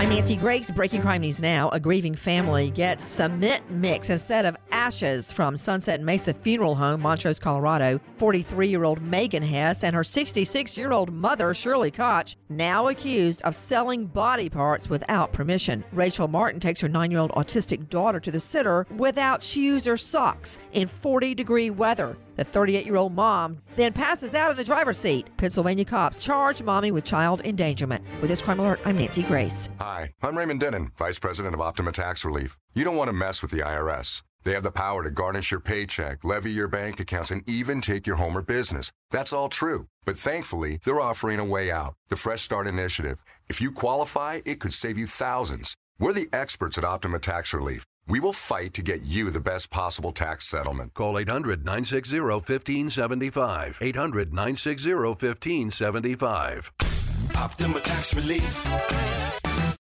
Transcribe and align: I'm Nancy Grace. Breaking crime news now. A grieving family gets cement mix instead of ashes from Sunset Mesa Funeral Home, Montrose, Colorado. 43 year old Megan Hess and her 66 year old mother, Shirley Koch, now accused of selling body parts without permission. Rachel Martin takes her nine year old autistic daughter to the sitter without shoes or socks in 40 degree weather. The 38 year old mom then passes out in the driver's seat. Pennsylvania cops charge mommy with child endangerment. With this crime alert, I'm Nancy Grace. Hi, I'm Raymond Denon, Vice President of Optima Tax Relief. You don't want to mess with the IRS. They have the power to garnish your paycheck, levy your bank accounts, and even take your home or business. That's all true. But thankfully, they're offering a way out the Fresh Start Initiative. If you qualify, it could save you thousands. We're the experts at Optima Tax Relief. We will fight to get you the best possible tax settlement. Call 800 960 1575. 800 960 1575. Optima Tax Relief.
I'm 0.00 0.08
Nancy 0.08 0.34
Grace. 0.34 0.70
Breaking 0.70 1.02
crime 1.02 1.20
news 1.20 1.42
now. 1.42 1.68
A 1.74 1.78
grieving 1.78 2.14
family 2.14 2.70
gets 2.70 3.04
cement 3.04 3.70
mix 3.70 4.08
instead 4.08 4.46
of 4.46 4.56
ashes 4.80 5.30
from 5.30 5.58
Sunset 5.58 6.00
Mesa 6.00 6.32
Funeral 6.32 6.74
Home, 6.74 7.02
Montrose, 7.02 7.38
Colorado. 7.38 8.00
43 8.16 8.66
year 8.66 8.84
old 8.84 9.02
Megan 9.02 9.42
Hess 9.42 9.84
and 9.84 9.94
her 9.94 10.02
66 10.02 10.78
year 10.78 10.92
old 10.92 11.12
mother, 11.12 11.52
Shirley 11.52 11.90
Koch, 11.90 12.34
now 12.48 12.88
accused 12.88 13.42
of 13.42 13.54
selling 13.54 14.06
body 14.06 14.48
parts 14.48 14.88
without 14.88 15.32
permission. 15.32 15.84
Rachel 15.92 16.28
Martin 16.28 16.60
takes 16.60 16.80
her 16.80 16.88
nine 16.88 17.10
year 17.10 17.20
old 17.20 17.32
autistic 17.32 17.90
daughter 17.90 18.18
to 18.20 18.30
the 18.30 18.40
sitter 18.40 18.86
without 18.96 19.42
shoes 19.42 19.86
or 19.86 19.98
socks 19.98 20.58
in 20.72 20.88
40 20.88 21.34
degree 21.34 21.68
weather. 21.68 22.16
The 22.36 22.44
38 22.44 22.86
year 22.86 22.96
old 22.96 23.14
mom 23.14 23.58
then 23.76 23.92
passes 23.92 24.32
out 24.32 24.50
in 24.50 24.56
the 24.56 24.64
driver's 24.64 24.96
seat. 24.96 25.28
Pennsylvania 25.36 25.84
cops 25.84 26.18
charge 26.18 26.62
mommy 26.62 26.90
with 26.90 27.04
child 27.04 27.42
endangerment. 27.44 28.02
With 28.22 28.30
this 28.30 28.40
crime 28.40 28.60
alert, 28.60 28.80
I'm 28.86 28.96
Nancy 28.96 29.24
Grace. 29.24 29.68
Hi, 29.78 30.14
I'm 30.22 30.38
Raymond 30.38 30.60
Denon, 30.60 30.92
Vice 30.96 31.18
President 31.18 31.54
of 31.54 31.60
Optima 31.60 31.92
Tax 31.92 32.24
Relief. 32.24 32.56
You 32.72 32.84
don't 32.84 32.96
want 32.96 33.08
to 33.08 33.12
mess 33.12 33.42
with 33.42 33.50
the 33.50 33.58
IRS. 33.58 34.22
They 34.44 34.52
have 34.54 34.62
the 34.62 34.70
power 34.70 35.02
to 35.02 35.10
garnish 35.10 35.50
your 35.50 35.60
paycheck, 35.60 36.24
levy 36.24 36.52
your 36.52 36.68
bank 36.68 37.00
accounts, 37.00 37.30
and 37.30 37.46
even 37.48 37.80
take 37.80 38.06
your 38.06 38.16
home 38.16 38.36
or 38.36 38.42
business. 38.42 38.90
That's 39.10 39.32
all 39.32 39.48
true. 39.48 39.86
But 40.04 40.16
thankfully, 40.16 40.78
they're 40.84 41.00
offering 41.00 41.38
a 41.38 41.44
way 41.44 41.70
out 41.70 41.94
the 42.08 42.16
Fresh 42.16 42.42
Start 42.42 42.66
Initiative. 42.66 43.22
If 43.48 43.60
you 43.60 43.72
qualify, 43.72 44.40
it 44.44 44.60
could 44.60 44.72
save 44.72 44.96
you 44.96 45.06
thousands. 45.06 45.74
We're 45.98 46.14
the 46.14 46.28
experts 46.32 46.78
at 46.78 46.84
Optima 46.84 47.18
Tax 47.18 47.52
Relief. 47.52 47.84
We 48.08 48.20
will 48.20 48.32
fight 48.32 48.74
to 48.74 48.82
get 48.82 49.02
you 49.02 49.30
the 49.30 49.40
best 49.40 49.70
possible 49.70 50.12
tax 50.12 50.46
settlement. 50.46 50.94
Call 50.94 51.18
800 51.18 51.64
960 51.64 52.20
1575. 52.20 53.78
800 53.80 54.32
960 54.32 54.94
1575. 54.94 56.72
Optima 57.36 57.80
Tax 57.80 58.14
Relief. 58.14 59.76